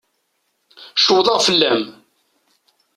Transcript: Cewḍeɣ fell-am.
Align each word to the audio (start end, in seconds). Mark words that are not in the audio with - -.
Cewḍeɣ 1.05 1.39
fell-am. 1.47 1.83